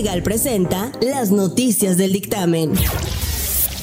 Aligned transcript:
Legal 0.00 0.22
presenta 0.22 0.90
las 1.02 1.30
noticias 1.30 1.98
del 1.98 2.14
dictamen. 2.14 2.72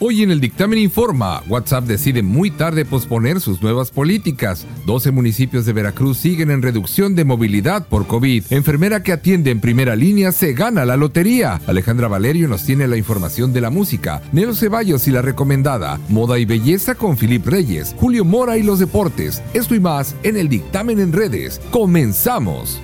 Hoy 0.00 0.22
en 0.22 0.30
el 0.30 0.40
dictamen 0.40 0.78
informa, 0.78 1.42
WhatsApp 1.48 1.82
decide 1.82 2.22
muy 2.22 2.52
tarde 2.52 2.84
posponer 2.84 3.40
sus 3.40 3.60
nuevas 3.60 3.90
políticas. 3.90 4.64
12 4.86 5.10
municipios 5.10 5.66
de 5.66 5.72
Veracruz 5.72 6.18
siguen 6.18 6.52
en 6.52 6.62
reducción 6.62 7.16
de 7.16 7.24
movilidad 7.24 7.84
por 7.84 8.06
COVID. 8.06 8.44
Enfermera 8.50 9.02
que 9.02 9.10
atiende 9.10 9.50
en 9.50 9.60
primera 9.60 9.96
línea 9.96 10.30
se 10.30 10.52
gana 10.52 10.84
la 10.84 10.96
lotería. 10.96 11.60
Alejandra 11.66 12.06
Valerio 12.06 12.46
nos 12.46 12.64
tiene 12.64 12.86
la 12.86 12.96
información 12.96 13.52
de 13.52 13.60
la 13.60 13.70
música. 13.70 14.22
Nelo 14.30 14.54
Ceballos 14.54 15.08
y 15.08 15.10
la 15.10 15.20
recomendada. 15.20 15.98
Moda 16.08 16.38
y 16.38 16.44
belleza 16.44 16.94
con 16.94 17.16
Filip 17.16 17.44
Reyes. 17.44 17.96
Julio 17.98 18.24
Mora 18.24 18.56
y 18.56 18.62
los 18.62 18.78
deportes. 18.78 19.42
Esto 19.52 19.74
y 19.74 19.80
más 19.80 20.14
en 20.22 20.36
el 20.36 20.48
dictamen 20.48 21.00
en 21.00 21.12
redes. 21.12 21.60
Comenzamos. 21.72 22.80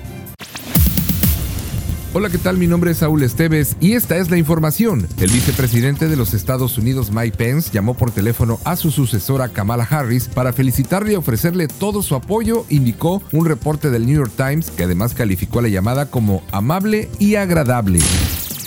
Hola, 2.17 2.29
¿qué 2.29 2.37
tal? 2.37 2.57
Mi 2.57 2.65
nombre 2.65 2.91
es 2.91 2.99
Saúl 2.99 3.23
Esteves 3.23 3.75
y 3.81 3.91
esta 3.91 4.15
es 4.15 4.31
la 4.31 4.37
información. 4.37 5.05
El 5.19 5.29
vicepresidente 5.31 6.07
de 6.07 6.15
los 6.15 6.33
Estados 6.33 6.77
Unidos, 6.77 7.11
Mike 7.11 7.35
Pence, 7.35 7.71
llamó 7.73 7.93
por 7.93 8.09
teléfono 8.09 8.57
a 8.63 8.77
su 8.77 8.89
sucesora 8.89 9.49
Kamala 9.49 9.83
Harris 9.83 10.29
para 10.29 10.53
felicitarle 10.53 11.11
y 11.11 11.15
ofrecerle 11.17 11.67
todo 11.67 12.01
su 12.01 12.15
apoyo, 12.15 12.65
indicó 12.69 13.21
un 13.33 13.45
reporte 13.45 13.89
del 13.89 14.05
New 14.05 14.15
York 14.15 14.31
Times 14.37 14.71
que 14.71 14.83
además 14.83 15.13
calificó 15.13 15.59
la 15.59 15.67
llamada 15.67 16.09
como 16.09 16.41
amable 16.53 17.09
y 17.19 17.35
agradable. 17.35 17.99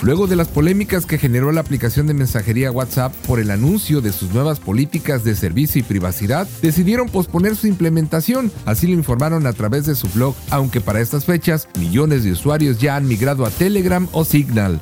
Luego 0.03 0.27
de 0.27 0.37
las 0.37 0.49
polémicas 0.49 1.07
que 1.07 1.19
generó 1.19 1.53
la 1.53 1.61
aplicación 1.61 2.07
de 2.07 2.15
mensajería 2.15 2.71
WhatsApp 2.71 3.15
por 3.27 3.41
el 3.41 3.51
anuncio 3.51 4.01
de 4.01 4.13
sus 4.13 4.33
nuevas 4.33 4.61
políticas 4.61 5.25
de 5.25 5.35
servicio 5.35 5.81
y 5.81 5.85
privacidad, 5.85 6.49
decidieron 6.63 7.09
posponer 7.09 7.57
su 7.57 7.67
implementación, 7.67 8.53
así 8.65 8.87
lo 8.87 8.93
informaron 8.95 9.47
a 9.47 9.53
través 9.53 9.87
de 9.87 9.95
su 9.95 10.09
blog, 10.09 10.35
aunque 10.51 10.81
para 10.81 11.01
estas 11.01 11.25
fechas 11.25 11.69
millones 11.79 12.25
de 12.25 12.33
usuarios 12.33 12.79
ya 12.79 12.97
han 12.97 13.09
migrado 13.09 13.45
a 13.45 13.51
Telegram 13.51 14.07
o 14.13 14.25
Signal. 14.25 14.81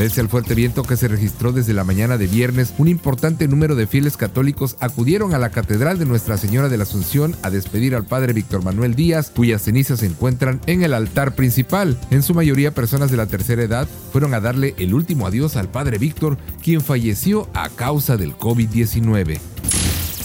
Pese 0.00 0.22
al 0.22 0.30
fuerte 0.30 0.54
viento 0.54 0.82
que 0.82 0.96
se 0.96 1.08
registró 1.08 1.52
desde 1.52 1.74
la 1.74 1.84
mañana 1.84 2.16
de 2.16 2.26
viernes, 2.26 2.72
un 2.78 2.88
importante 2.88 3.46
número 3.46 3.74
de 3.74 3.86
fieles 3.86 4.16
católicos 4.16 4.78
acudieron 4.80 5.34
a 5.34 5.38
la 5.38 5.50
Catedral 5.50 5.98
de 5.98 6.06
Nuestra 6.06 6.38
Señora 6.38 6.70
de 6.70 6.78
la 6.78 6.84
Asunción 6.84 7.36
a 7.42 7.50
despedir 7.50 7.94
al 7.94 8.06
padre 8.06 8.32
Víctor 8.32 8.64
Manuel 8.64 8.94
Díaz, 8.94 9.28
cuyas 9.28 9.60
cenizas 9.60 10.00
se 10.00 10.06
encuentran 10.06 10.62
en 10.64 10.82
el 10.84 10.94
altar 10.94 11.34
principal. 11.34 12.00
En 12.10 12.22
su 12.22 12.32
mayoría 12.32 12.72
personas 12.72 13.10
de 13.10 13.18
la 13.18 13.26
tercera 13.26 13.62
edad 13.62 13.86
fueron 14.10 14.32
a 14.32 14.40
darle 14.40 14.74
el 14.78 14.94
último 14.94 15.26
adiós 15.26 15.56
al 15.56 15.68
padre 15.68 15.98
Víctor, 15.98 16.38
quien 16.62 16.80
falleció 16.80 17.50
a 17.52 17.68
causa 17.68 18.16
del 18.16 18.34
COVID-19 18.38 19.59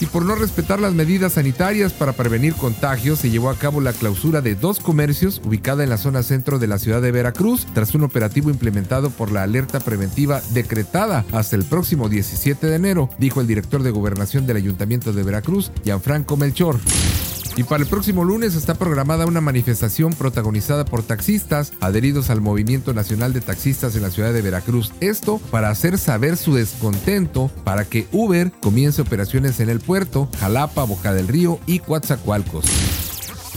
por 0.08 0.26
no 0.26 0.36
respetar 0.36 0.80
las 0.80 0.94
medidas 0.94 1.34
sanitarias 1.34 1.94
para 1.94 2.14
prevenir 2.14 2.54
contagios, 2.56 3.20
se 3.20 3.30
llevó 3.30 3.50
a 3.50 3.58
cabo 3.58 3.82
la 3.82 3.94
clausura 3.94 4.42
de 4.42 4.56
dos 4.56 4.80
comercios 4.80 5.42
ubicada 5.44 5.84
en 5.84 5.90
la 5.90 5.98
zona 5.98 6.24
centro 6.24 6.60
de 6.60 6.68
la 6.68 6.80
ciudad 6.80 7.02
de 7.02 7.12
Veracruz, 7.12 7.66
tras 7.74 7.94
un 7.96 8.04
operativo 8.04 8.50
implementado 8.50 9.10
por 9.10 9.32
la 9.32 9.44
alerta 9.44 9.80
preventiva 9.80 10.42
decretada 10.54 11.26
hasta 11.32 11.56
el 11.56 11.66
próximo 11.66 12.10
17 12.10 12.68
de 12.68 12.76
enero, 12.76 13.10
dijo 13.18 13.42
el 13.42 13.48
director 13.48 13.84
de 13.84 13.92
gobernación 13.92 14.46
del 14.46 14.58
Ayuntamiento 14.58 15.14
de 15.14 15.24
Veracruz, 15.24 15.72
Gianfranco 15.84 16.38
Melchor. 16.38 16.80
Y 17.58 17.64
para 17.64 17.84
el 17.84 17.90
próximo 17.90 18.24
lunes 18.24 18.56
está 18.56 18.76
programada 18.76 19.26
una 19.26 19.42
manifestación 19.42 20.14
protagonizada 20.14 20.84
por 20.84 21.04
taxistas 21.04 21.72
adheridos 21.80 22.30
al 22.30 22.42
Movimiento 22.42 22.94
Nacional 22.94 23.32
de 23.32 23.42
Taxistas 23.42 23.96
en 23.96 24.02
la 24.02 24.12
ciudad 24.12 24.34
de 24.34 24.42
Veracruz. 24.42 24.92
Esto 25.00 25.40
para 25.52 25.70
hacer 25.70 25.98
saber 25.98 26.36
su 26.36 26.54
descontento 26.54 27.50
para 27.64 27.86
que 27.86 28.08
Uber 28.12 28.52
comience 28.62 29.02
operaciones 29.02 29.60
en 29.60 29.70
el 29.70 29.80
puerto, 29.80 30.30
Jalapa, 30.40 30.84
Boca 30.84 31.14
del 31.14 31.28
Río 31.28 31.60
y 31.66 31.80
Coatzacoalcos. 31.80 32.66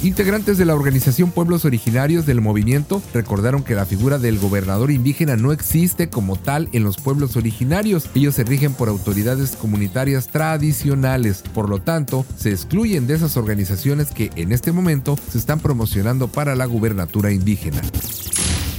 Integrantes 0.03 0.59
de 0.59 0.65
la 0.65 0.77
organización 0.77 1.33
Pueblos 1.33 1.65
Originarios 1.65 2.25
del 2.25 2.41
movimiento 2.41 3.03
recordaron 3.13 3.65
que 3.65 3.75
la 3.75 3.85
figura 3.85 4.19
del 4.19 4.39
gobernador 4.39 4.93
indígena 4.93 5.35
no 5.35 5.51
existe 5.51 6.09
como 6.09 6.37
tal 6.37 6.69
en 6.73 6.85
los 6.85 6.99
pueblos 6.99 7.37
originarios. 7.37 8.09
Ellos 8.15 8.37
se 8.37 8.45
rigen 8.45 8.75
por 8.75 8.89
autoridades 8.89 9.57
comunitarias 9.57 10.29
tradicionales. 10.29 11.43
Por 11.53 11.69
lo 11.69 11.81
tanto, 11.81 12.25
se 12.37 12.51
excluyen 12.51 13.09
de 13.09 13.15
esas 13.15 13.37
organizaciones 13.37 14.13
que 14.13 14.31
en 14.37 14.53
este 14.53 14.71
momento 14.71 15.19
se 15.33 15.39
están 15.39 15.59
promocionando 15.59 16.29
para 16.29 16.55
la 16.55 16.67
gubernatura 16.67 17.33
indígena 17.33 17.83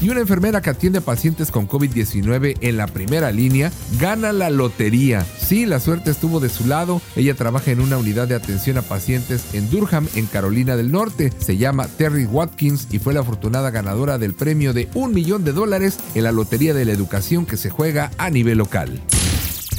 y 0.02 0.10
una 0.10 0.22
enfermera 0.22 0.62
que 0.62 0.70
atiende 0.70 1.02
pacientes 1.02 1.52
con 1.52 1.68
COVID-19 1.68 2.58
en 2.62 2.78
la 2.78 2.88
primera 2.88 3.32
línea 3.32 3.72
gana 4.00 4.32
la 4.32 4.50
lotería. 4.50 5.26
Sí, 5.40 5.66
la 5.66 5.80
suerte 5.80 6.12
estuvo 6.12 6.40
de 6.40 6.50
su 6.50 6.66
lado. 6.68 7.02
Ella 7.16 7.34
trabaja 7.34 7.72
en 7.72 7.82
una 7.82 7.98
unidad 7.98 8.28
de 8.28 8.36
atención 8.36 8.78
a 8.78 8.82
pacientes 8.82 9.54
en 9.54 9.70
Durham, 9.70 10.08
en 10.16 10.26
Carolina 10.26 10.76
del 10.76 10.92
Norte. 10.92 11.32
Se 11.40 11.58
llama 11.58 11.88
Terry 11.88 12.26
Watkins 12.26 12.88
y 12.92 13.00
fue 13.00 13.14
la 13.14 13.22
afortunada 13.22 13.72
ganadora 13.72 14.18
del 14.18 14.34
premio 14.34 14.74
de 14.74 14.90
un 14.94 15.14
millón 15.14 15.44
de 15.44 15.54
dólares 15.54 15.98
en 16.16 16.24
la 16.24 16.32
Lotería 16.32 16.74
de 16.74 16.86
la 16.86 16.94
Educación 16.94 17.46
que 17.46 17.58
se 17.58 17.70
juega 17.70 18.12
a 18.18 18.30
nivel 18.30 18.60
local. 18.60 19.02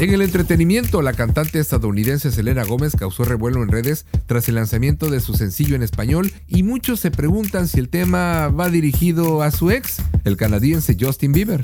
En 0.00 0.14
el 0.14 0.22
entretenimiento, 0.22 1.02
la 1.02 1.12
cantante 1.12 1.58
estadounidense 1.58 2.30
Selena 2.30 2.64
Gómez 2.64 2.96
causó 2.98 3.22
revuelo 3.26 3.62
en 3.62 3.68
redes 3.68 4.06
tras 4.24 4.48
el 4.48 4.54
lanzamiento 4.54 5.10
de 5.10 5.20
su 5.20 5.34
sencillo 5.34 5.76
en 5.76 5.82
español 5.82 6.32
y 6.48 6.62
muchos 6.62 7.00
se 7.00 7.10
preguntan 7.10 7.68
si 7.68 7.80
el 7.80 7.90
tema 7.90 8.48
va 8.48 8.70
dirigido 8.70 9.42
a 9.42 9.50
su 9.50 9.70
ex, 9.70 9.98
el 10.24 10.38
canadiense 10.38 10.96
Justin 10.98 11.32
Bieber. 11.32 11.60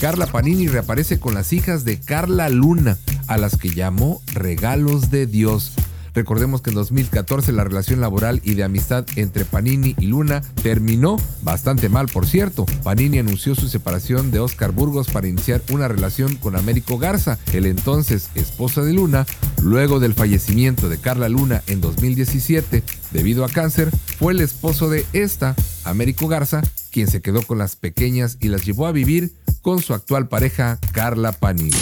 Carla 0.00 0.26
Panini 0.26 0.66
reaparece 0.66 1.20
con 1.20 1.34
las 1.34 1.52
hijas 1.52 1.84
de 1.84 2.00
Carla 2.00 2.48
Luna, 2.48 2.96
a 3.26 3.36
las 3.36 3.58
que 3.58 3.68
llamó 3.68 4.22
regalos 4.32 5.10
de 5.10 5.26
Dios. 5.26 5.74
Recordemos 6.14 6.62
que 6.62 6.70
en 6.70 6.76
2014 6.76 7.52
la 7.52 7.64
relación 7.64 8.00
laboral 8.00 8.40
y 8.44 8.54
de 8.54 8.62
amistad 8.62 9.04
entre 9.16 9.44
Panini 9.44 9.96
y 9.98 10.06
Luna 10.06 10.42
terminó 10.62 11.16
bastante 11.42 11.88
mal, 11.88 12.06
por 12.06 12.26
cierto. 12.26 12.66
Panini 12.84 13.18
anunció 13.18 13.54
su 13.54 13.68
separación 13.68 14.30
de 14.30 14.38
Oscar 14.38 14.70
Burgos 14.70 15.08
para 15.10 15.26
iniciar 15.26 15.60
una 15.70 15.88
relación 15.88 16.36
con 16.36 16.54
Américo 16.54 16.98
Garza, 16.98 17.38
el 17.52 17.66
entonces 17.66 18.30
esposa 18.36 18.82
de 18.82 18.92
Luna. 18.92 19.26
Luego 19.60 19.98
del 19.98 20.14
fallecimiento 20.14 20.88
de 20.88 20.98
Carla 20.98 21.28
Luna 21.28 21.62
en 21.66 21.80
2017 21.80 22.82
debido 23.10 23.44
a 23.44 23.48
cáncer, 23.48 23.90
fue 24.18 24.32
el 24.32 24.40
esposo 24.40 24.90
de 24.90 25.06
esta, 25.12 25.54
Américo 25.84 26.28
Garza, 26.28 26.62
quien 26.90 27.08
se 27.08 27.22
quedó 27.22 27.42
con 27.42 27.58
las 27.58 27.76
pequeñas 27.76 28.36
y 28.40 28.48
las 28.48 28.64
llevó 28.64 28.86
a 28.86 28.92
vivir 28.92 29.32
con 29.62 29.80
su 29.80 29.94
actual 29.94 30.28
pareja 30.28 30.78
Carla 30.92 31.32
Panini. 31.32 31.72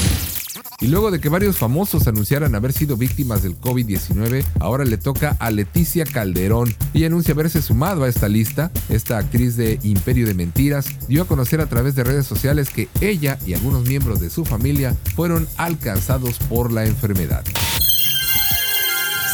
Y 0.82 0.88
luego 0.88 1.12
de 1.12 1.20
que 1.20 1.28
varios 1.28 1.58
famosos 1.58 2.08
anunciaran 2.08 2.56
haber 2.56 2.72
sido 2.72 2.96
víctimas 2.96 3.44
del 3.44 3.56
COVID-19, 3.60 4.44
ahora 4.58 4.84
le 4.84 4.96
toca 4.96 5.36
a 5.38 5.52
Leticia 5.52 6.04
Calderón. 6.04 6.74
y 6.92 7.04
anuncia 7.04 7.34
haberse 7.34 7.62
sumado 7.62 8.02
a 8.02 8.08
esta 8.08 8.28
lista. 8.28 8.72
Esta 8.88 9.18
actriz 9.18 9.56
de 9.56 9.78
Imperio 9.84 10.26
de 10.26 10.34
Mentiras 10.34 10.86
dio 11.06 11.22
a 11.22 11.26
conocer 11.26 11.60
a 11.60 11.66
través 11.66 11.94
de 11.94 12.02
redes 12.02 12.26
sociales 12.26 12.68
que 12.70 12.88
ella 13.00 13.38
y 13.46 13.54
algunos 13.54 13.86
miembros 13.86 14.18
de 14.18 14.28
su 14.28 14.44
familia 14.44 14.96
fueron 15.14 15.46
alcanzados 15.56 16.38
por 16.48 16.72
la 16.72 16.84
enfermedad. 16.84 17.44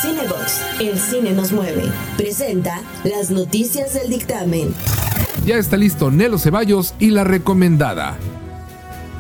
Cinebox, 0.03 0.61
el 0.81 0.99
cine 0.99 1.33
nos 1.33 1.53
mueve, 1.53 1.91
presenta 2.19 2.83
las 3.05 3.31
noticias 3.31 3.95
del 3.95 4.11
dictamen. 4.11 4.75
Ya 5.47 5.57
está 5.57 5.79
listo 5.79 6.11
Nelo 6.11 6.39
Ceballos 6.39 6.95
y 6.99 7.09
la 7.09 7.25
recomendada. 7.25 8.19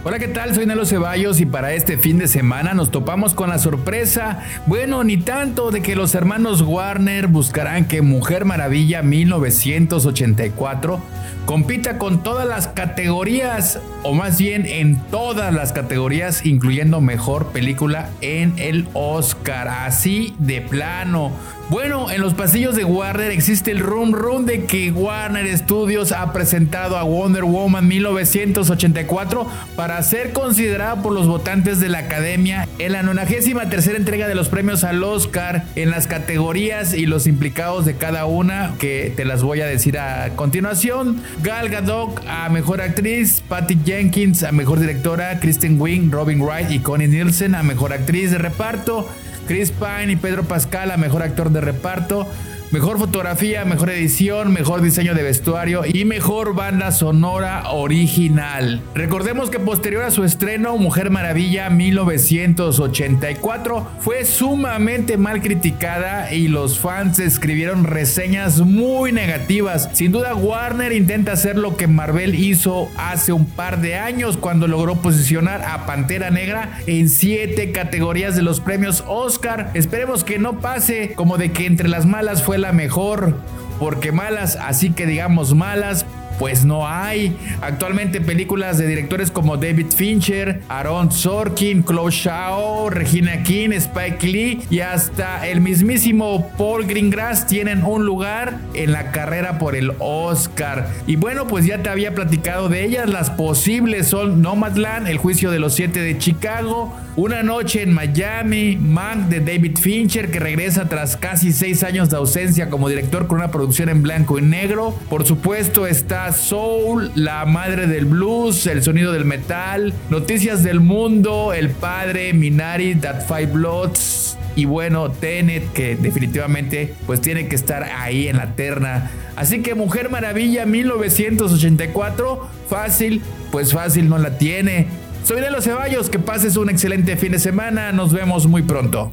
Hola, 0.08 0.19
¿qué 0.19 0.28
tal? 0.28 0.54
Soy 0.54 0.64
Nelo 0.64 0.86
Ceballos 0.86 1.38
y 1.38 1.44
para 1.44 1.74
este 1.74 1.98
fin 1.98 2.16
de 2.16 2.28
semana 2.28 2.72
nos 2.72 2.91
topamos 2.91 3.34
con 3.34 3.50
la 3.50 3.58
sorpresa, 3.58 4.42
bueno, 4.64 5.04
ni 5.04 5.19
tanto, 5.19 5.70
de 5.70 5.82
que 5.82 5.94
los 5.94 6.14
hermanos 6.14 6.62
Warner 6.62 7.26
buscarán 7.26 7.84
que 7.84 8.00
Mujer 8.00 8.46
Maravilla 8.46 9.02
1984 9.02 10.98
compita 11.44 11.98
con 11.98 12.22
todas 12.22 12.48
las 12.48 12.69
categorías, 12.69 13.80
o 14.02 14.14
más 14.14 14.38
bien 14.38 14.64
en 14.64 14.96
todas 15.10 15.52
las 15.52 15.72
categorías, 15.74 16.46
incluyendo 16.46 17.02
Mejor 17.02 17.48
Película 17.48 18.08
en 18.22 18.54
el 18.58 18.88
Oscar, 18.94 19.69
así 19.69 20.34
de 20.38 20.62
plano. 20.62 21.32
Bueno, 21.70 22.11
en 22.11 22.22
los 22.22 22.32
pasillos 22.32 22.76
de 22.76 22.84
Warner 22.84 23.31
existe 23.31 23.70
el 23.70 23.81
rum 23.81 24.12
rum 24.12 24.46
de 24.46 24.64
que 24.64 24.90
Warner 24.90 25.46
Studios 25.58 26.12
ha 26.12 26.32
presentado 26.32 26.96
a 26.96 27.02
Wonder 27.02 27.44
Woman 27.44 27.87
1984 27.87 29.46
para 29.76 29.98
ser 30.03 30.33
considerada 30.33 31.03
por 31.03 31.12
los 31.12 31.27
votantes 31.27 31.81
de 31.81 31.89
la 31.89 31.99
Academia 31.99 32.69
en 32.79 32.93
la 32.93 33.03
93 33.03 33.69
tercera 33.69 33.97
entrega 33.97 34.29
de 34.29 34.35
los 34.35 34.49
premios 34.49 34.85
al 34.85 35.03
Oscar 35.03 35.65
en 35.75 35.91
las 35.91 36.06
categorías 36.06 36.95
y 36.95 37.06
los 37.06 37.27
implicados 37.27 37.85
de 37.85 37.97
cada 37.97 38.27
una 38.27 38.75
que 38.79 39.12
te 39.15 39.25
las 39.25 39.43
voy 39.43 39.61
a 39.61 39.67
decir 39.67 39.99
a 39.99 40.31
continuación. 40.37 41.23
Gal 41.43 41.69
Gadot 41.69 42.23
a 42.27 42.49
Mejor 42.49 42.81
Actriz, 42.81 43.43
Patty 43.47 43.79
Jenkins 43.85 44.43
a 44.43 44.53
Mejor 44.53 44.81
Directora, 44.81 45.41
Kristen 45.41 45.81
Wiig, 45.81 46.11
Robin 46.11 46.41
Wright 46.41 46.71
y 46.71 46.81
Connie 46.81 47.09
Nielsen 47.09 47.55
a 47.55 47.62
Mejor 47.62 47.93
Actriz 47.93 48.31
de 48.31 48.39
Reparto. 48.39 49.09
Chris 49.47 49.71
Pine 49.71 50.12
y 50.12 50.17
Pedro 50.17 50.45
Pascal 50.45 50.91
a 50.91 50.99
Mejor 50.99 51.23
Actor 51.23 51.50
de 51.50 51.62
Reparto, 51.62 52.27
mejor 52.70 52.99
fotografía, 52.99 53.65
mejor 53.65 53.88
edición, 53.91 54.53
mejor 54.53 54.82
diseño 54.82 55.15
de 55.15 55.23
vestuario 55.23 55.85
y 55.87 56.05
mejor 56.05 56.55
banda 56.55 56.93
sonora 56.93 57.70
original. 57.70 58.82
Recordemos 58.94 59.49
que 59.49 59.59
posterior 59.59 60.05
a 60.05 60.11
su 60.11 60.23
estreno, 60.25 60.76
Mujer 60.76 61.09
Maravilla 61.11 61.70
1984 61.70 63.88
fue 64.00 64.26
sumamente 64.26 65.17
mal 65.17 65.41
criticada 65.41 66.31
y 66.32 66.49
los 66.49 66.79
fans 66.79 67.20
escribieron 67.20 67.85
reseñas 67.85 68.61
muy 68.61 69.12
negativas. 69.12 69.88
Sin 69.94 70.12
duda 70.12 70.35
Warner 70.35 70.93
intenta 70.93 71.32
hacer 71.32 71.56
lo 71.56 71.75
que 71.76 71.87
Marvel 71.87 72.35
hizo 72.35 72.91
hace 72.99 73.32
un 73.32 73.47
par 73.47 73.81
de 73.81 73.97
años 73.97 74.37
cuando 74.37 74.69
logró 74.69 74.97
posicionar 74.97 75.62
a 75.62 75.87
Pantera 75.87 76.29
Negra 76.31 76.81
en 76.87 77.09
siete 77.09 77.73
categorías 77.73 78.37
de 78.37 78.43
los 78.43 78.61
premios 78.61 79.05
Oscar. 79.06 79.71
Esperemos 79.73 80.23
que 80.23 80.38
no 80.38 80.61
pase 80.61 81.14
como 81.14 81.38
de 81.38 81.50
que 81.53 81.64
entre 81.64 81.88
las 81.88 82.05
malas 82.05 82.43
fue 82.43 82.57
la 82.58 82.72
mejor, 82.72 83.34
porque 83.78 84.12
malas, 84.12 84.56
así 84.56 84.90
que 84.90 85.06
digamos 85.06 85.55
malas, 85.55 86.05
pues 86.38 86.64
no 86.64 86.87
hay. 86.87 87.37
Actualmente 87.61 88.20
películas 88.20 88.79
de 88.79 88.87
directores 88.87 89.31
como 89.31 89.56
David 89.56 89.87
Fincher, 89.94 90.62
Aaron 90.69 91.11
Sorkin, 91.11 91.85
Chloe 91.85 92.11
Shao, 92.11 92.90
Regina 92.90 93.43
King, 93.43 93.70
Spike 93.70 94.26
Lee 94.26 94.62
y 94.70 94.81
hasta 94.81 95.46
el 95.46 95.61
mismísimo 95.61 96.50
Paul 96.56 96.87
Greengrass 96.87 97.46
tienen 97.46 97.82
un 97.85 98.05
lugar 98.05 98.58
en 98.75 98.93
la 98.93 99.11
carrera 99.11 99.58
por 99.58 99.75
el 99.75 99.93
Oscar. 99.99 100.88
Y 101.06 101.17
bueno, 101.17 101.46
pues 101.46 101.67
ya 101.67 101.82
te 101.82 101.88
había 101.88 102.14
platicado 102.14 102.69
de 102.69 102.85
ellas. 102.85 103.08
Las 103.08 103.31
posibles 103.31 104.08
son 104.08 104.43
Nomadland, 104.43 105.08
El 105.08 105.19
juicio 105.19 105.50
de 105.50 105.58
los 105.58 105.75
siete 105.75 106.00
de 106.00 106.19
Chicago, 106.19 106.96
Una 107.17 107.43
noche 107.43 107.82
en 107.82 107.93
Miami, 107.93 108.76
Mank 108.76 109.29
de 109.29 109.40
David 109.40 109.79
Fincher 109.79 110.31
que 110.31 110.38
regresa 110.38 110.88
tras 110.88 111.17
casi 111.17 111.52
seis 111.52 111.82
años 111.82 112.11
de 112.11 112.17
ausencia 112.17 112.70
como 112.70 112.88
director 112.88 113.26
con 113.26 113.38
una 113.38 113.50
producción 113.50 113.88
en 113.88 114.02
blanco 114.02 114.38
y 114.38 114.43
negro. 114.43 114.96
Por 115.08 115.26
supuesto 115.26 115.87
está 115.87 116.27
soul, 116.32 117.10
la 117.14 117.44
madre 117.44 117.86
del 117.86 118.04
blues, 118.04 118.66
el 118.66 118.82
sonido 118.82 119.12
del 119.12 119.25
metal, 119.25 119.94
noticias 120.10 120.62
del 120.62 120.80
mundo, 120.80 121.52
el 121.52 121.70
padre, 121.70 122.32
Minari, 122.32 122.94
That 122.94 123.26
Five 123.26 123.46
Bloods 123.46 124.36
y 124.56 124.64
bueno, 124.64 125.10
Tenet 125.10 125.72
que 125.72 125.94
definitivamente 125.94 126.94
pues 127.06 127.20
tiene 127.20 127.46
que 127.48 127.54
estar 127.54 127.84
ahí 127.84 128.28
en 128.28 128.38
la 128.38 128.56
terna. 128.56 129.10
Así 129.36 129.62
que 129.62 129.76
Mujer 129.76 130.10
Maravilla 130.10 130.66
1984, 130.66 132.48
fácil, 132.69 133.22
pues 133.52 133.72
fácil 133.72 134.08
no 134.08 134.19
la 134.19 134.36
tiene. 134.36 134.88
Soy 135.25 135.40
de 135.40 135.50
los 135.50 135.64
Ceballos, 135.64 136.10
que 136.10 136.19
pases 136.19 136.56
un 136.56 136.70
excelente 136.70 137.16
fin 137.16 137.32
de 137.32 137.38
semana, 137.38 137.92
nos 137.92 138.12
vemos 138.12 138.46
muy 138.46 138.62
pronto. 138.62 139.12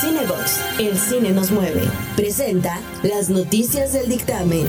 Cinebox, 0.00 0.60
el 0.78 0.98
cine 0.98 1.30
nos 1.30 1.50
mueve, 1.50 1.82
presenta 2.16 2.80
las 3.02 3.28
noticias 3.28 3.92
del 3.92 4.08
dictamen. 4.08 4.66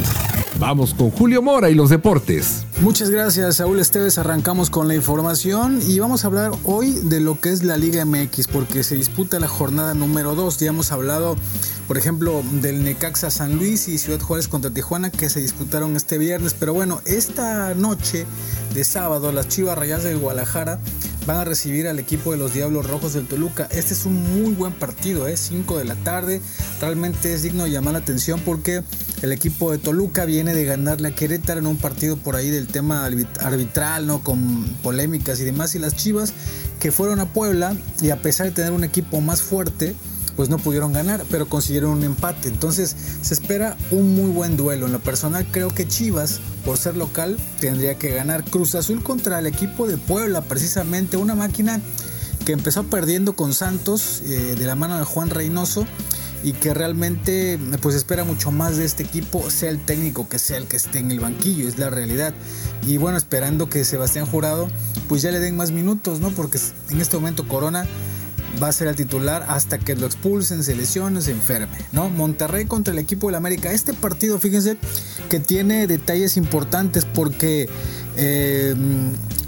Vamos 0.62 0.94
con 0.94 1.10
Julio 1.10 1.42
Mora 1.42 1.72
y 1.72 1.74
los 1.74 1.90
deportes. 1.90 2.68
Muchas 2.82 3.10
gracias, 3.10 3.56
Saúl 3.56 3.80
Esteves. 3.80 4.20
Arrancamos 4.20 4.70
con 4.70 4.88
la 4.88 4.94
información 4.94 5.80
y 5.88 5.98
vamos 5.98 6.24
a 6.24 6.28
hablar 6.28 6.52
hoy 6.66 6.92
de 6.92 7.20
lo 7.20 7.42
que 7.42 7.50
es 7.50 7.64
la 7.64 7.78
Liga 7.78 8.06
MX, 8.06 8.48
porque 8.48 8.84
se 8.84 8.94
disputa 8.94 9.40
la 9.40 9.48
jornada 9.48 9.96
número 9.96 10.36
2. 10.36 10.60
Ya 10.60 10.68
hemos 10.68 10.92
hablado, 10.92 11.36
por 11.88 11.98
ejemplo, 11.98 12.44
del 12.62 12.84
Necaxa 12.84 13.32
San 13.32 13.56
Luis 13.58 13.88
y 13.88 13.98
Ciudad 13.98 14.20
Juárez 14.20 14.48
contra 14.48 14.70
Tijuana, 14.70 15.10
que 15.10 15.32
se 15.32 15.40
disputaron 15.40 15.96
este 15.96 16.20
viernes. 16.20 16.54
Pero 16.54 16.76
bueno, 16.76 17.02
esta 17.06 17.74
noche 17.74 18.28
de 18.76 18.84
sábado, 18.84 19.32
las 19.32 19.48
Chivas 19.48 19.76
Rayas 19.76 20.04
del 20.04 20.20
Guadalajara 20.20 20.80
van 21.26 21.38
a 21.38 21.46
recibir 21.46 21.88
al 21.88 22.00
equipo 22.00 22.32
de 22.32 22.38
los 22.38 22.54
Diablos 22.54 22.88
Rojos 22.88 23.14
del 23.14 23.28
Toluca. 23.28 23.68
Este 23.72 23.94
es 23.94 24.06
un 24.06 24.44
muy 24.44 24.54
buen 24.54 24.74
partido, 24.74 25.28
¿eh? 25.28 25.38
5 25.38 25.78
de 25.78 25.86
la 25.86 25.96
tarde. 25.96 26.42
Realmente 26.80 27.34
es 27.34 27.44
digno 27.44 27.66
de 27.66 27.72
llamar 27.72 27.94
la 27.94 28.00
atención 28.00 28.40
porque 28.40 28.84
el 29.22 29.32
equipo 29.32 29.72
de 29.72 29.78
Toluca 29.78 30.26
viene 30.26 30.54
de 30.54 30.66
ganarle 30.66 31.10
a 31.10 31.16
Querétaro 31.16 31.60
en 31.60 31.68
un 31.68 31.78
partido 31.78 32.18
por 32.18 32.36
ahí 32.36 32.50
del 32.50 32.68
tema 32.68 33.06
arbitral, 33.06 34.08
¿no? 34.08 34.24
Con 34.24 34.66
polémicas 34.82 35.40
y 35.40 35.44
demás. 35.44 35.76
Y 35.76 35.80
las 35.80 35.96
Chivas 35.96 36.34
que 36.80 36.92
fueron 36.92 37.20
a 37.20 37.32
Puebla 37.32 37.78
y 38.02 38.10
a 38.10 38.22
pesar 38.22 38.48
de 38.48 38.54
tener 38.54 38.72
un 38.72 38.84
equipo 38.84 39.22
más 39.22 39.42
fuerte, 39.42 39.96
pues 40.42 40.50
no 40.50 40.58
pudieron 40.58 40.92
ganar, 40.92 41.24
pero 41.30 41.48
consiguieron 41.48 41.92
un 41.92 42.04
empate. 42.04 42.50
Entonces 42.50 42.96
se 43.22 43.36
espera 43.36 43.78
un 43.92 44.16
muy 44.16 44.32
buen 44.32 44.58
duelo. 44.58 44.88
En 44.88 44.92
lo 44.92 44.98
personal 44.98 45.46
creo 45.52 45.70
que 45.70 45.88
Chivas, 45.88 46.40
por 46.66 46.80
ser 46.80 46.98
local, 46.98 47.38
tendría 47.60 48.00
que 48.00 48.10
ganar 48.10 48.44
Cruz 48.44 48.74
Azul 48.74 49.04
contra 49.04 49.38
el 49.38 49.46
equipo 49.46 49.86
de 49.86 50.00
Puebla, 50.00 50.42
precisamente 50.42 51.16
una 51.16 51.36
máquina 51.36 51.80
que 52.44 52.54
empezó 52.54 52.86
perdiendo 52.86 53.34
con 53.34 53.54
Santos 53.54 54.24
eh, 54.26 54.56
de 54.58 54.66
la 54.66 54.74
mano 54.74 54.98
de 54.98 55.04
Juan 55.04 55.30
Reynoso 55.30 55.86
y 56.44 56.54
que 56.54 56.74
realmente 56.74 57.60
pues 57.80 57.94
espera 57.94 58.24
mucho 58.24 58.50
más 58.50 58.78
de 58.78 58.86
este 58.86 59.04
equipo, 59.04 59.48
sea 59.52 59.70
el 59.70 59.78
técnico 59.78 60.28
que 60.28 60.40
sea 60.40 60.58
el 60.58 60.66
que 60.66 60.78
esté 60.78 60.98
en 60.98 61.12
el 61.12 61.20
banquillo, 61.20 61.68
es 61.68 61.78
la 61.78 61.92
realidad. 61.92 62.34
Y 62.82 62.98
bueno, 62.98 63.16
esperando 63.16 63.70
que 63.70 63.86
Sebastián 63.86 64.26
Jurado 64.26 64.70
pues 65.08 65.22
ya 65.22 65.30
le 65.30 65.40
den 65.40 65.56
más 65.56 65.70
minutos, 65.70 66.20
¿no? 66.20 66.32
Porque 66.32 66.58
en 66.90 67.00
este 67.00 67.16
momento 67.16 67.48
Corona 67.48 67.86
va 68.62 68.68
a 68.68 68.72
ser 68.72 68.88
el 68.88 68.96
titular 68.96 69.46
hasta 69.48 69.80
que 69.80 69.96
lo 69.96 70.06
expulsen, 70.06 70.64
se 70.64 70.76
lesione, 70.76 71.22
se 71.22 71.32
enferme, 71.32 71.78
¿no? 71.92 72.10
Monterrey 72.10 72.66
contra 72.66 72.94
el 72.94 73.00
equipo 73.00 73.28
del 73.28 73.36
América. 73.36 73.72
Este 73.72 73.94
partido, 73.94 74.40
fíjense, 74.40 74.78
que 75.30 75.40
tiene 75.40 75.88
detalles 75.88 76.38
importantes 76.38 77.06
porque 77.06 77.70
eh, 78.18 78.76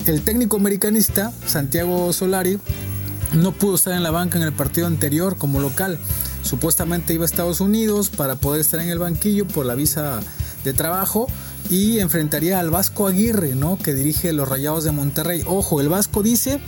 el 0.06 0.22
técnico 0.22 0.58
americanista, 0.58 1.32
Santiago 1.46 2.12
Solari, 2.14 2.60
no 3.34 3.52
pudo 3.52 3.76
estar 3.76 3.94
en 3.94 4.04
la 4.04 4.12
banca 4.12 4.38
en 4.38 4.44
el 4.44 4.54
partido 4.54 4.88
anterior 4.88 5.38
como 5.38 5.60
local. 5.60 5.98
Supuestamente 6.44 7.14
iba 7.14 7.24
a 7.24 7.26
Estados 7.26 7.62
Unidos 7.62 8.10
para 8.10 8.36
poder 8.36 8.62
estar 8.62 8.80
en 8.82 8.90
el 8.90 9.00
banquillo 9.00 9.48
por 9.48 9.66
la 9.66 9.76
visa 9.76 10.20
de 10.64 10.74
trabajo 10.74 11.28
y 11.70 12.00
enfrentaría 12.00 12.60
al 12.60 12.70
Vasco 12.70 13.08
Aguirre, 13.08 13.56
¿no? 13.56 13.78
Que 13.78 13.94
dirige 13.94 14.34
los 14.34 14.48
Rayados 14.48 14.84
de 14.84 14.92
Monterrey. 14.92 15.44
Ojo, 15.46 15.82
el 15.82 15.90
Vasco 15.90 16.22
dice 16.22 16.60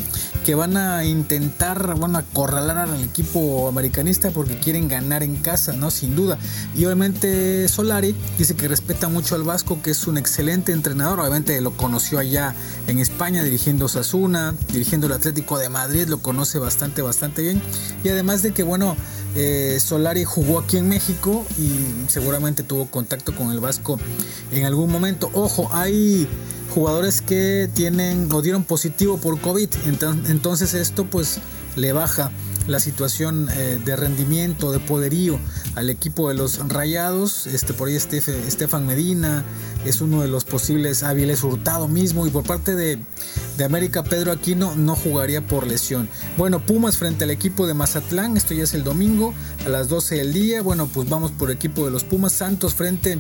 que 0.46 0.54
van 0.54 0.78
a 0.78 1.04
intentar, 1.04 1.98
van 1.98 2.16
a 2.16 2.20
acorralar 2.20 2.78
al 2.78 3.04
equipo 3.04 3.68
americanista 3.68 4.30
porque 4.30 4.60
quieren 4.60 4.88
ganar 4.88 5.24
en 5.24 5.38
casa, 5.38 5.74
¿no? 5.74 5.90
Sin 5.90 6.16
duda. 6.16 6.38
Y 6.76 6.86
obviamente 6.86 7.68
Solari 7.68 8.16
dice 8.38 8.56
que 8.56 8.68
respeta 8.68 9.08
mucho 9.10 9.34
al 9.34 9.42
Vasco, 9.42 9.82
que 9.82 9.90
es 9.90 10.06
un 10.06 10.20
excelente 10.20 10.72
entrenador. 10.72 11.20
Obviamente 11.20 11.60
lo 11.62 11.72
conoció 11.72 12.20
allá 12.20 12.54
en 12.86 13.00
España 13.00 13.42
dirigiendo 13.42 13.88
Sasuna, 13.88 14.54
dirigiendo 14.72 15.08
el 15.08 15.14
Atlético 15.14 15.58
de 15.58 15.70
Madrid, 15.70 16.06
lo 16.08 16.20
conoce 16.20 16.60
bastante, 16.60 17.02
bastante 17.02 17.42
bien. 17.42 17.60
Y 18.04 18.10
además 18.10 18.44
de 18.44 18.52
que, 18.54 18.62
bueno, 18.62 18.96
eh, 19.34 19.80
Solari 19.82 20.26
jugó 20.26 20.60
aquí 20.60 20.78
en 20.78 20.88
México 20.88 21.44
y 21.58 22.08
seguramente 22.08 22.62
tuvo 22.62 22.86
contacto 22.86 23.36
con 23.36 23.50
el 23.50 23.60
Vasco 23.60 24.00
en 24.52 24.66
algún 24.66 24.92
momento. 24.92 25.32
Ojo, 25.34 25.72
hay 25.74 26.28
jugadores 26.76 27.22
que 27.22 27.70
tienen 27.74 28.30
o 28.34 28.42
dieron 28.42 28.66
positivo 28.66 29.18
por 29.18 29.40
COVID. 29.40 29.70
Entonces 30.28 30.74
esto 30.74 31.06
pues 31.06 31.40
le 31.78 31.94
baja 31.94 32.32
la 32.68 32.82
situación 32.82 33.48
eh, 33.54 33.80
de 33.84 33.96
rendimiento, 33.96 34.74
de 34.74 34.80
poderío 34.80 35.40
al 35.76 35.90
equipo 35.90 36.28
de 36.28 36.36
los 36.36 36.68
Rayados. 36.68 37.48
Este, 37.48 37.74
por 37.74 37.88
ahí 37.88 37.96
Estefan 37.96 38.86
Medina 38.86 39.46
es 39.86 40.02
uno 40.02 40.22
de 40.22 40.28
los 40.28 40.46
posibles 40.46 41.04
hábiles 41.04 41.44
Hurtado 41.44 41.88
mismo 41.88 42.26
y 42.28 42.30
por 42.30 42.44
parte 42.44 42.76
de, 42.76 43.00
de, 43.58 43.64
América 43.64 44.04
Pedro 44.04 44.32
Aquino 44.32 44.76
no 44.76 44.96
jugaría 44.96 45.42
por 45.42 45.68
lesión. 45.68 46.10
Bueno, 46.38 46.66
Pumas 46.66 46.98
frente 46.98 47.24
al 47.24 47.32
equipo 47.32 47.68
de 47.68 47.74
Mazatlán, 47.74 48.38
esto 48.38 48.54
ya 48.54 48.64
es 48.64 48.74
el 48.74 48.84
domingo 48.84 49.34
a 49.66 49.70
las 49.70 49.90
12 49.90 50.16
del 50.16 50.34
día. 50.34 50.62
Bueno, 50.62 50.90
pues 50.94 51.10
vamos 51.10 51.32
por 51.32 51.52
equipo 51.52 51.86
de 51.86 51.92
los 51.92 52.04
Pumas 52.04 52.34
Santos 52.34 52.74
frente 52.74 53.18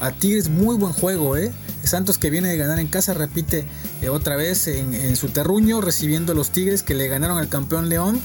a 0.00 0.12
Tigres, 0.12 0.48
muy 0.48 0.76
buen 0.76 0.92
juego, 0.92 1.36
¿eh? 1.36 1.52
Santos 1.88 2.18
que 2.18 2.30
viene 2.30 2.48
de 2.48 2.56
ganar 2.56 2.78
en 2.78 2.86
casa 2.86 3.14
repite 3.14 3.66
eh, 4.02 4.08
otra 4.10 4.36
vez 4.36 4.68
en, 4.68 5.16
su 5.16 5.28
terruño 5.28 5.80
recibiendo 5.80 6.32
a 6.32 6.34
los 6.34 6.50
Tigres 6.50 6.82
que 6.82 6.94
le 6.94 7.08
ganaron 7.08 7.38
al 7.38 7.48
campeón 7.48 7.88
León. 7.88 8.20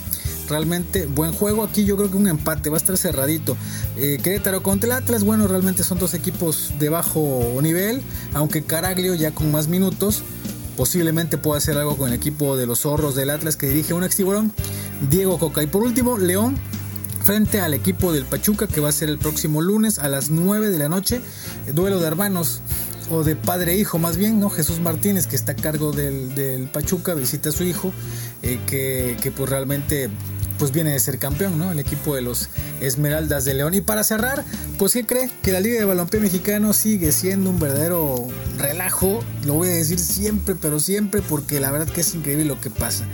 Realmente 0.50 1.06
buen 1.06 1.34
juego. 1.34 1.64
Aquí 1.64 1.86
yo 1.86 1.96
creo 1.98 2.12
que 2.12 2.18
un 2.18 2.28
empate 2.28 2.70
va 2.70 2.78
a 2.78 2.80
estar 2.80 2.98
cerradito. 2.98 3.58
Eh, 3.98 4.20
Querétaro 4.22 4.64
contra 4.64 4.88
el 4.88 5.04
Atlas. 5.04 5.24
Bueno, 5.24 5.48
realmente 5.48 5.84
son 5.84 6.00
dos 6.00 6.14
equipos 6.14 6.74
de 6.80 6.90
bajo 6.90 7.58
nivel. 7.62 8.02
Aunque 8.34 8.64
Caraglio 8.64 9.16
ya 9.16 9.32
con 9.32 9.52
más 9.52 9.68
minutos 9.68 10.24
posiblemente 10.76 11.38
pueda 11.38 11.60
hacer 11.60 11.78
algo 11.78 11.98
con 11.98 12.10
el 12.10 12.16
equipo 12.16 12.58
de 12.58 12.66
los 12.66 12.80
zorros 12.80 13.14
del 13.14 13.30
Atlas 13.30 13.56
que 13.56 13.68
dirige 13.68 13.94
un 13.94 14.04
ex 14.04 14.16
tiburón. 14.16 14.52
Diego 15.10 15.38
Coca. 15.38 15.64
Y 15.64 15.68
por 15.68 15.84
último, 15.84 16.18
León 16.18 16.58
frente 17.24 17.62
al 17.62 17.74
equipo 17.74 18.12
del 18.12 18.26
Pachuca 18.26 18.68
que 18.68 18.82
va 18.82 18.90
a 18.90 18.92
ser 18.92 19.08
el 19.08 19.18
próximo 19.18 19.62
lunes 19.62 19.98
a 20.00 20.10
las 20.10 20.30
9 20.30 20.70
de 20.70 20.78
la 20.80 20.90
noche. 20.90 21.22
Duelo 21.74 22.00
de 22.00 22.08
hermanos 22.08 22.62
o 23.10 23.24
de 23.24 23.36
padre 23.36 23.74
e 23.74 23.78
hijo 23.78 24.00
más 24.00 24.18
bien, 24.18 24.40
¿no? 24.40 24.50
Jesús 24.50 24.80
Martínez, 24.80 25.28
que 25.28 25.36
está 25.36 25.54
a 25.54 25.56
cargo 25.56 25.92
del, 25.92 26.70
Pachuca, 26.72 27.14
visita 27.14 27.50
a 27.50 27.52
su 27.52 27.64
hijo, 27.64 27.92
eh, 28.42 28.60
que, 28.66 29.32
pues 29.36 29.50
realmente 29.50 30.10
pues 30.58 30.72
viene 30.72 30.92
de 30.92 31.00
ser 31.00 31.20
campeón, 31.20 31.58
¿no? 31.58 31.72
El 31.72 31.80
equipo 31.80 32.16
de 32.16 32.22
los 32.22 32.50
Esmeraldas 32.82 33.46
de 33.46 33.54
León. 33.54 33.74
Y 33.74 33.82
para 33.82 34.04
cerrar, 34.04 34.44
pues 34.78 34.94
¿qué 34.94 35.06
cree? 35.06 35.30
Que 35.42 35.52
la 35.52 35.60
Liga 35.60 35.80
de 35.80 35.86
Balompié 35.86 36.20
Mexicano 36.20 36.74
sigue 36.74 37.12
siendo 37.12 37.50
un 37.50 37.60
verdadero 37.60 38.28
relajo, 38.58 39.24
lo 39.46 39.56
voy 39.56 39.70
a 39.70 39.74
decir 39.74 40.00
siempre, 40.00 40.56
pero 40.56 40.80
siempre, 40.80 41.22
porque 41.22 41.60
la 41.60 41.72
verdad 41.72 41.92
que 41.92 42.02
es 42.02 42.16
increíble 42.16 42.46
lo 42.46 42.60
que 42.60 42.70
pasa. 42.70 43.06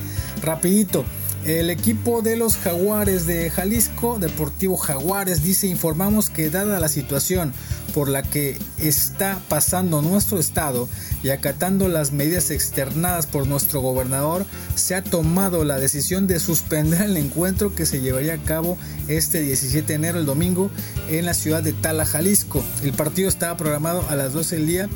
Rapidito, 0.42 1.06
El 1.46 1.70
equipo 1.70 2.22
de 2.22 2.36
los 2.36 2.58
Jaguares 2.58 3.26
de 3.26 3.50
Jalisco, 3.50 4.20
Deportivo 4.20 4.76
Jaguares, 4.76 5.42
dice, 5.42 5.68
informamos 5.68 6.30
que 6.30 6.50
dada 6.50 6.80
la 6.80 6.90
situación 6.90 7.54
por 7.94 8.10
la 8.10 8.24
que 8.24 8.58
está 8.78 9.40
pasando 9.48 10.02
nuestro 10.02 10.38
estado 10.38 10.90
y 11.24 11.30
acatando 11.30 11.88
las 11.88 12.12
medidas 12.12 12.52
externadas 12.52 13.26
por 13.26 13.48
nuestro 13.48 13.80
gobernador, 13.80 14.46
se 14.76 14.96
ha 14.96 15.04
tomado 15.04 15.64
la 15.64 15.80
decisión 15.80 16.28
de 16.28 16.40
suspender 16.40 17.04
el 17.04 17.18
encuentro 17.18 17.74
que 17.74 17.86
se 17.86 18.02
llevaría 18.02 18.34
a 18.34 18.44
cabo 18.44 18.78
este 19.08 19.42
17 19.42 19.88
de 19.88 19.94
enero, 19.94 20.20
el 20.20 20.26
domingo, 20.26 20.70
en 21.10 21.26
la 21.26 21.34
ciudad 21.34 21.64
de 21.64 21.74
Tala, 21.74 22.06
Jalisco. 22.06 22.64
El 22.84 22.94
partido 22.94 23.30
estaba 23.30 23.58
programado 23.58 24.06
a 24.10 24.16
las 24.16 24.34
12 24.34 24.58
del 24.58 24.68
día 24.68 24.90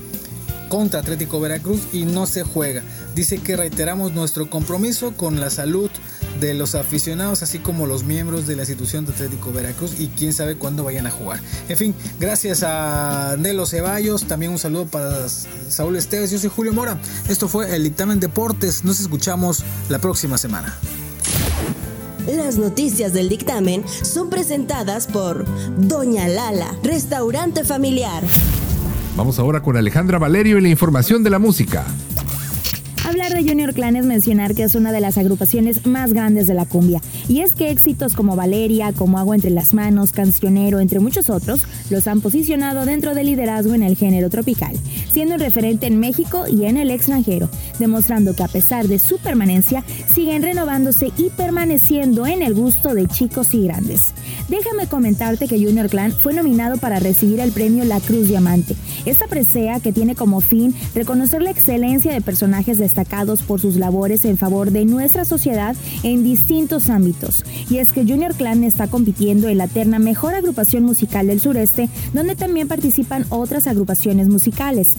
contra 0.73 1.01
Atlético 1.01 1.39
Veracruz 1.39 1.81
y 1.93 2.05
no 2.05 2.25
se 2.25 2.41
juega. 2.41 2.81
Dice 3.13 3.37
que 3.37 3.55
reiteramos 3.55 4.13
nuestro 4.13 4.49
compromiso 4.49 5.15
con 5.15 5.39
la 5.39 5.51
salud 5.51 5.91
de 6.39 6.55
los 6.55 6.73
aficionados, 6.73 7.43
así 7.43 7.59
como 7.59 7.85
los 7.85 8.03
miembros 8.03 8.47
de 8.47 8.55
la 8.55 8.63
institución 8.63 9.05
de 9.05 9.11
Atlético 9.11 9.51
Veracruz 9.51 9.99
y 9.99 10.07
quién 10.07 10.33
sabe 10.33 10.55
cuándo 10.55 10.83
vayan 10.83 11.05
a 11.05 11.11
jugar. 11.11 11.39
En 11.69 11.77
fin, 11.77 11.93
gracias 12.19 12.63
a 12.63 13.35
Nelo 13.37 13.67
Ceballos, 13.67 14.23
también 14.23 14.51
un 14.51 14.57
saludo 14.57 14.87
para 14.87 15.29
Saúl 15.29 15.95
Esteves, 15.95 16.31
yo 16.31 16.39
soy 16.39 16.49
Julio 16.49 16.73
Mora. 16.73 16.99
Esto 17.29 17.47
fue 17.47 17.75
el 17.75 17.83
dictamen 17.83 18.19
Deportes, 18.19 18.83
nos 18.83 18.99
escuchamos 18.99 19.63
la 19.89 19.99
próxima 19.99 20.39
semana. 20.39 20.75
Las 22.25 22.57
noticias 22.57 23.13
del 23.13 23.29
dictamen 23.29 23.83
son 23.87 24.31
presentadas 24.31 25.05
por 25.05 25.45
Doña 25.77 26.27
Lala, 26.27 26.75
restaurante 26.81 27.63
familiar. 27.63 28.23
Vamos 29.15 29.37
ahora 29.37 29.61
con 29.61 29.77
Alejandra 29.77 30.17
Valerio 30.17 30.57
y 30.57 30.61
la 30.61 30.69
información 30.69 31.23
de 31.23 31.29
la 31.29 31.37
música. 31.37 31.85
Hablar 33.05 33.33
de 33.33 33.47
Junior 33.47 33.73
Clan 33.73 33.95
es 33.95 34.05
mencionar 34.05 34.55
que 34.55 34.63
es 34.63 34.73
una 34.73 34.91
de 34.91 35.01
las 35.01 35.19
agrupaciones 35.19 35.85
más 35.85 36.13
grandes 36.13 36.47
de 36.47 36.55
la 36.55 36.65
cumbia. 36.65 36.99
Y 37.27 37.41
es 37.41 37.53
que 37.53 37.69
éxitos 37.69 38.15
como 38.15 38.35
Valeria, 38.35 38.91
como 38.91 39.19
Agua 39.19 39.35
entre 39.35 39.51
las 39.51 39.75
manos, 39.75 40.13
Cancionero, 40.13 40.79
entre 40.79 40.99
muchos 40.99 41.29
otros, 41.29 41.65
los 41.91 42.07
han 42.07 42.21
posicionado 42.21 42.85
dentro 42.85 43.13
del 43.13 43.27
liderazgo 43.27 43.75
en 43.75 43.83
el 43.83 43.97
género 43.97 44.31
tropical, 44.31 44.75
siendo 45.13 45.35
un 45.35 45.39
referente 45.39 45.87
en 45.87 45.99
México 45.99 46.45
y 46.47 46.65
en 46.65 46.77
el 46.77 46.91
extranjero, 46.91 47.49
demostrando 47.79 48.35
que 48.35 48.43
a 48.43 48.47
pesar 48.47 48.87
de 48.87 48.99
su 48.99 49.17
permanencia, 49.17 49.83
siguen 50.13 50.43
renovándose 50.43 51.11
y 51.17 51.29
permaneciendo 51.29 52.27
en 52.27 52.41
el 52.41 52.53
gusto 52.53 52.93
de 52.93 53.07
chicos 53.07 53.53
y 53.53 53.63
grandes. 53.63 54.13
Déjame 54.49 54.87
comentarte 54.87 55.47
que 55.47 55.63
Junior 55.63 55.89
Clan 55.89 56.11
fue 56.11 56.33
nominado 56.33 56.77
para 56.77 56.99
recibir 56.99 57.39
el 57.39 57.51
premio 57.51 57.85
La 57.85 57.99
Cruz 57.99 58.27
Diamante. 58.27 58.75
Esta 59.05 59.27
presea 59.27 59.79
que 59.79 59.91
tiene 59.91 60.15
como 60.15 60.41
fin 60.41 60.75
reconocer 60.93 61.41
la 61.41 61.49
excelencia 61.49 62.11
de 62.11 62.21
personajes 62.21 62.77
de 62.77 62.83
destacados 62.83 63.41
por 63.41 63.59
sus 63.59 63.77
labores 63.77 64.23
en 64.25 64.37
favor 64.37 64.69
de 64.69 64.85
nuestra 64.85 65.25
sociedad 65.25 65.75
en 66.03 66.23
distintos 66.23 66.89
ámbitos. 66.89 67.43
Y 67.69 67.77
es 67.77 67.91
que 67.91 68.05
Junior 68.05 68.35
Clan 68.35 68.63
está 68.63 68.87
compitiendo 68.87 69.47
en 69.47 69.57
la 69.57 69.67
terna 69.67 69.97
Mejor 69.97 70.35
Agrupación 70.35 70.83
Musical 70.83 71.27
del 71.27 71.39
Sureste, 71.39 71.89
donde 72.13 72.35
también 72.35 72.67
participan 72.67 73.25
otras 73.29 73.65
agrupaciones 73.65 74.27
musicales. 74.27 74.89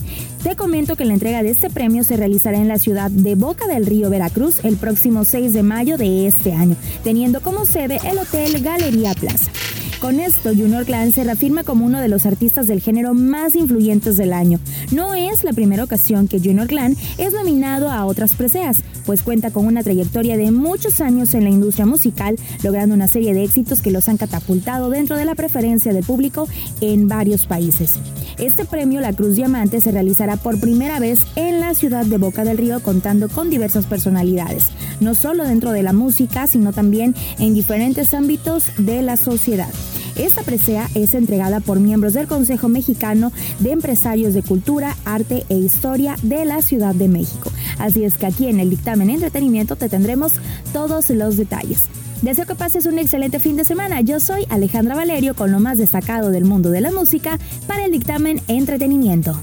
Te 0.43 0.55
comento 0.55 0.95
que 0.95 1.05
la 1.05 1.13
entrega 1.13 1.41
de 1.41 1.49
este 1.49 1.69
premio 1.69 2.03
se 2.03 2.17
realizará 2.17 2.57
en 2.57 2.67
la 2.67 2.77
ciudad 2.77 3.09
de 3.09 3.35
Boca 3.35 3.67
del 3.67 3.85
Río, 3.85 4.09
Veracruz, 4.09 4.63
el 4.63 4.77
próximo 4.77 5.23
6 5.23 5.53
de 5.53 5.63
mayo 5.63 5.97
de 5.97 6.27
este 6.27 6.53
año, 6.53 6.75
teniendo 7.03 7.41
como 7.41 7.65
sede 7.65 7.99
el 8.05 8.19
Hotel 8.19 8.61
Galería 8.61 9.13
Plaza. 9.13 9.51
Con 9.99 10.19
esto, 10.19 10.49
Junior 10.49 10.85
Clan 10.85 11.11
se 11.11 11.23
reafirma 11.23 11.63
como 11.63 11.85
uno 11.85 11.99
de 11.99 12.09
los 12.09 12.25
artistas 12.25 12.67
del 12.67 12.81
género 12.81 13.13
más 13.13 13.55
influyentes 13.55 14.17
del 14.17 14.33
año. 14.33 14.59
No 14.91 15.15
es 15.15 15.43
la 15.43 15.53
primera 15.53 15.83
ocasión 15.83 16.27
que 16.27 16.39
Junior 16.39 16.67
Clan 16.67 16.95
es 17.17 17.33
nominado 17.33 17.89
a 17.89 18.05
otras 18.05 18.35
preseas, 18.35 18.83
pues 19.05 19.23
cuenta 19.23 19.51
con 19.51 19.65
una 19.65 19.83
trayectoria 19.83 20.37
de 20.37 20.51
muchos 20.51 21.01
años 21.01 21.33
en 21.33 21.45
la 21.45 21.49
industria 21.49 21.85
musical, 21.85 22.35
logrando 22.61 22.93
una 22.93 23.07
serie 23.07 23.33
de 23.33 23.43
éxitos 23.43 23.81
que 23.81 23.89
los 23.89 24.07
han 24.07 24.17
catapultado 24.17 24.89
dentro 24.89 25.15
de 25.17 25.25
la 25.25 25.33
preferencia 25.33 25.93
del 25.93 26.03
público 26.03 26.47
en 26.81 27.07
varios 27.07 27.45
países. 27.45 27.93
Este 28.37 28.65
premio, 28.65 29.01
la 29.01 29.13
Cruz 29.13 29.35
Diamante, 29.35 29.81
se 29.81 29.91
realizará 29.91 30.35
por 30.35 30.59
primera 30.59 30.99
vez 30.99 31.21
en 31.35 31.61
la 31.61 31.73
ciudad 31.73 32.05
de 32.05 32.17
Boca 32.17 32.43
del 32.43 32.57
Río, 32.57 32.81
contando 32.81 33.29
con 33.29 33.49
diversas 33.49 33.85
personalidades, 33.85 34.65
no 34.99 35.15
solo 35.15 35.45
dentro 35.45 35.71
de 35.71 35.83
la 35.83 35.93
música, 35.93 36.47
sino 36.47 36.73
también 36.73 37.15
en 37.39 37.53
diferentes 37.55 38.13
ámbitos 38.13 38.65
de 38.77 39.01
la 39.01 39.17
sociedad. 39.17 39.69
Esta 40.15 40.43
presea 40.43 40.89
es 40.95 41.13
entregada 41.13 41.59
por 41.59 41.79
miembros 41.79 42.13
del 42.13 42.27
Consejo 42.27 42.69
Mexicano 42.69 43.31
de 43.59 43.71
Empresarios 43.71 44.33
de 44.33 44.43
Cultura, 44.43 44.95
Arte 45.03 45.45
e 45.49 45.55
Historia 45.55 46.15
de 46.21 46.45
la 46.45 46.61
Ciudad 46.61 46.95
de 46.95 47.09
México. 47.09 47.51
Así 47.79 48.05
es 48.05 48.17
que 48.17 48.25
aquí 48.25 48.47
en 48.47 48.59
el 48.59 48.69
dictamen 48.69 49.09
entretenimiento 49.09 49.75
te 49.75 49.89
tendremos 49.89 50.33
todos 50.71 51.09
los 51.09 51.35
detalles. 51.35 51.83
Deseo 52.21 52.45
que 52.45 52.55
pases 52.55 52.85
un 52.85 52.97
excelente 52.97 53.39
fin 53.39 53.57
de 53.57 53.65
semana. 53.65 53.99
Yo 54.01 54.19
soy 54.21 54.45
Alejandra 54.49 54.95
Valerio 54.95 55.35
con 55.35 55.51
lo 55.51 55.59
más 55.59 55.77
destacado 55.77 56.31
del 56.31 56.45
mundo 56.45 56.71
de 56.71 56.81
la 56.81 56.91
música 56.91 57.37
para 57.67 57.85
el 57.85 57.91
dictamen 57.91 58.41
entretenimiento. 58.47 59.37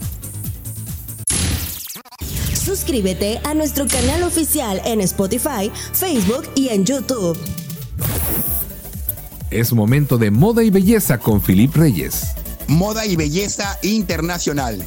Suscríbete 2.55 3.41
a 3.45 3.53
nuestro 3.53 3.87
canal 3.87 4.23
oficial 4.23 4.81
en 4.87 5.03
Spotify, 5.03 5.71
Facebook 5.93 6.45
y 6.55 6.69
en 6.69 6.87
YouTube. 6.87 7.37
Es 9.53 9.75
momento 9.75 10.17
de 10.17 10.31
moda 10.31 10.63
y 10.63 10.71
belleza 10.71 11.19
con 11.19 11.43
Filip 11.43 11.77
Reyes. 11.77 12.29
Moda 12.69 13.05
y 13.05 13.17
belleza 13.17 13.79
internacional. 13.83 14.83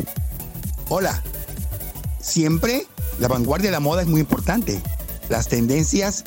Hola. 0.90 1.22
Siempre 2.20 2.88
la 3.20 3.28
vanguardia 3.28 3.68
de 3.68 3.74
la 3.74 3.80
moda 3.80 4.02
es 4.02 4.08
muy 4.08 4.22
importante. 4.22 4.82
Las 5.30 5.50
tendencias 5.50 6.24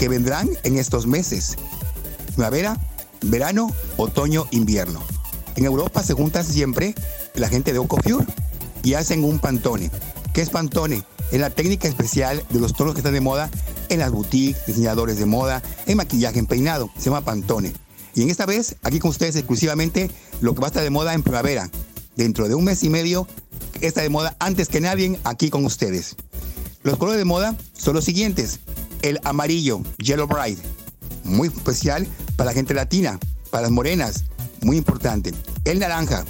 que 0.00 0.08
vendrán 0.08 0.50
en 0.64 0.78
estos 0.78 1.06
meses. 1.06 1.58
Primavera, 2.34 2.76
verano, 3.22 3.70
otoño, 3.98 4.48
invierno. 4.50 5.00
En 5.54 5.64
Europa 5.64 6.02
se 6.02 6.14
juntan 6.14 6.44
siempre 6.44 6.92
la 7.36 7.48
gente 7.48 7.72
de 7.72 7.78
Ocofure 7.78 8.26
y 8.82 8.94
hacen 8.94 9.22
un 9.22 9.38
pantone. 9.38 9.92
¿Qué 10.32 10.40
es 10.40 10.50
pantone? 10.50 11.04
Es 11.30 11.38
la 11.38 11.50
técnica 11.50 11.86
especial 11.86 12.42
de 12.50 12.58
los 12.58 12.74
tonos 12.74 12.94
que 12.94 13.00
están 13.00 13.14
de 13.14 13.20
moda 13.20 13.48
en 13.88 14.00
las 14.00 14.10
boutiques, 14.10 14.66
diseñadores 14.66 15.18
de 15.18 15.26
moda, 15.26 15.62
en 15.86 15.96
maquillaje, 15.96 16.38
en 16.38 16.46
peinado. 16.46 16.90
Se 16.96 17.06
llama 17.06 17.24
Pantone. 17.24 17.72
Y 18.14 18.22
en 18.22 18.30
esta 18.30 18.46
vez, 18.46 18.76
aquí 18.82 18.98
con 18.98 19.10
ustedes 19.10 19.36
exclusivamente, 19.36 20.10
lo 20.40 20.54
que 20.54 20.60
va 20.60 20.66
a 20.66 20.70
estar 20.70 20.82
de 20.82 20.90
moda 20.90 21.14
en 21.14 21.22
primavera. 21.22 21.70
Dentro 22.16 22.48
de 22.48 22.54
un 22.54 22.64
mes 22.64 22.82
y 22.82 22.88
medio, 22.88 23.26
está 23.80 24.02
de 24.02 24.08
moda 24.08 24.36
antes 24.38 24.68
que 24.68 24.80
nadie 24.80 25.18
aquí 25.24 25.50
con 25.50 25.64
ustedes. 25.64 26.16
Los 26.82 26.96
colores 26.96 27.18
de 27.18 27.24
moda 27.24 27.56
son 27.76 27.94
los 27.94 28.04
siguientes. 28.04 28.60
El 29.02 29.20
amarillo, 29.24 29.82
Yellow 29.98 30.26
Bright, 30.26 30.58
muy 31.24 31.48
especial 31.48 32.06
para 32.36 32.50
la 32.50 32.54
gente 32.54 32.74
latina, 32.74 33.18
para 33.50 33.62
las 33.62 33.70
morenas, 33.70 34.24
muy 34.62 34.78
importante. 34.78 35.34
El 35.64 35.78
naranja, 35.78 36.24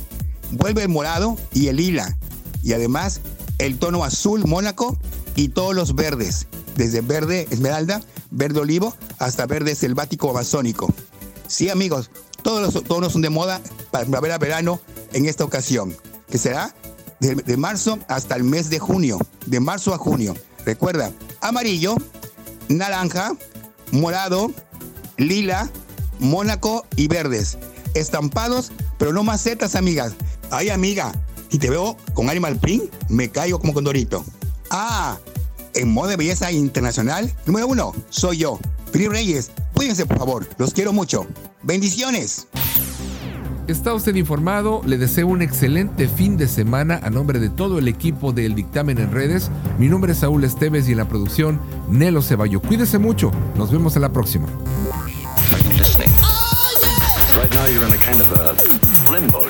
vuelve 0.51 0.83
el 0.83 0.89
morado 0.89 1.37
y 1.53 1.69
el 1.69 1.77
lila. 1.77 2.17
Y 2.63 2.73
además 2.73 3.21
el 3.59 3.79
tono 3.79 4.05
azul 4.05 4.45
Mónaco 4.47 4.99
y 5.35 5.49
todos 5.49 5.75
los 5.75 5.95
verdes, 5.95 6.47
desde 6.76 7.00
verde 7.00 7.47
esmeralda, 7.50 8.02
verde 8.30 8.61
olivo, 8.61 8.95
hasta 9.18 9.47
verde 9.47 9.75
selvático 9.75 10.30
amazónico. 10.30 10.92
Sí, 11.49 11.68
amigos, 11.68 12.11
todos 12.42 12.75
los 12.75 12.85
tonos 12.85 13.12
son 13.12 13.23
de 13.23 13.30
moda 13.30 13.61
para 13.90 14.04
primavera 14.04 14.38
verano 14.38 14.80
en 15.12 15.26
esta 15.26 15.45
ocasión, 15.45 15.97
que 16.30 16.38
será 16.38 16.75
de, 17.21 17.56
marzo 17.56 17.99
hasta 18.09 18.37
el 18.37 18.45
mes 18.45 18.71
de 18.71 18.78
junio, 18.78 19.18
de 19.47 19.61
marzo 19.61 19.95
a 19.95 19.99
junio. 19.99 20.35
Recuerda, 20.64 21.12
amarillo, 21.40 21.97
naranja, 22.68 23.33
morado, 23.92 24.52
lila, 25.16 25.71
mónaco 26.18 26.87
y 26.97 27.09
verdes. 27.09 27.59
Estampados, 27.95 28.73
pero 28.99 29.12
no 29.12 29.23
macetas, 29.23 29.75
amigas. 29.75 30.14
Ay, 30.50 30.68
amiga, 30.68 31.12
y 31.50 31.59
te 31.59 31.71
veo 31.71 31.97
con 32.14 32.28
Animal 32.28 32.59
Print, 32.59 32.92
me 33.09 33.30
caigo 33.30 33.59
como 33.59 33.73
condorito. 33.73 34.25
Ah, 34.71 35.18
en 35.76 35.92
moda 35.92 36.11
de 36.11 36.16
belleza 36.16 36.50
internacional, 36.50 37.33
número 37.47 37.66
uno, 37.66 37.92
soy 38.11 38.38
yo, 38.38 38.59
Fili 38.92 39.09
Reyes. 39.09 39.50
Cuídense, 39.75 40.06
por 40.06 40.18
favor, 40.18 40.49
los 40.59 40.73
quiero 40.73 40.92
mucho. 40.92 41.26
Bendiciones. 41.62 42.49
Está 43.68 43.95
usted 43.95 44.14
informado, 44.14 44.80
le 44.87 44.97
deseo 44.97 45.26
un 45.26 45.42
excelente 45.42 46.09
fin 46.09 46.37
de 46.37 46.47
semana 46.47 47.00
a 47.02 47.11
nombre 47.11 47.40
de 47.40 47.50
todo 47.50 47.78
el 47.78 47.88
equipo 47.88 48.33
del 48.33 48.54
dictamen 48.54 48.99
en 48.99 49.11
redes. 49.11 49.50
Mi 49.78 49.88
nombre 49.88 50.12
es 50.12 50.18
Saúl 50.18 50.45
Esteves 50.45 50.88
y 50.88 50.92
en 50.92 50.99
la 50.99 51.09
producción 51.09 51.61
Nelo 51.90 52.23
Ceballo. 52.23 52.62
Cuídese 52.62 52.99
mucho, 52.99 53.33
nos 53.56 53.73
vemos 53.73 53.97
en 53.97 54.02
la 54.02 54.12
próxima. 54.12 54.47
Right 57.37 57.52
now 57.52 57.66
you're 57.66 57.87
in 57.87 57.92
a 57.92 57.99
kind 57.99 58.21
of 58.23 58.33
a 58.33 58.54
limbo. 59.11 59.40